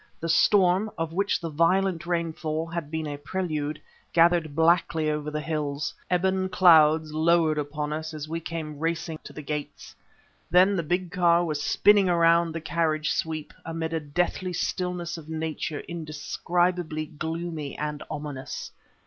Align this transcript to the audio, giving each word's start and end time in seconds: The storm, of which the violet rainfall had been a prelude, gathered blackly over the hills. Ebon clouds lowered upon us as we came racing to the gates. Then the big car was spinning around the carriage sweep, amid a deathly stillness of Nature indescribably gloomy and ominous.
The 0.19 0.29
storm, 0.29 0.89
of 0.97 1.13
which 1.13 1.39
the 1.39 1.51
violet 1.51 2.07
rainfall 2.07 2.65
had 2.65 2.89
been 2.89 3.05
a 3.05 3.17
prelude, 3.19 3.79
gathered 4.13 4.55
blackly 4.55 5.09
over 5.11 5.29
the 5.29 5.41
hills. 5.41 5.93
Ebon 6.11 6.49
clouds 6.49 7.13
lowered 7.13 7.59
upon 7.59 7.93
us 7.93 8.11
as 8.11 8.27
we 8.27 8.39
came 8.39 8.79
racing 8.79 9.19
to 9.23 9.31
the 9.31 9.43
gates. 9.43 9.93
Then 10.49 10.75
the 10.75 10.81
big 10.81 11.11
car 11.11 11.45
was 11.45 11.61
spinning 11.61 12.09
around 12.09 12.51
the 12.51 12.61
carriage 12.61 13.11
sweep, 13.13 13.53
amid 13.63 13.93
a 13.93 13.99
deathly 13.99 14.53
stillness 14.53 15.19
of 15.19 15.29
Nature 15.29 15.81
indescribably 15.81 17.05
gloomy 17.05 17.77
and 17.77 18.01
ominous. 18.09 18.71